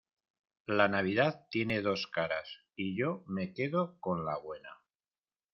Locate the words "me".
3.27-3.53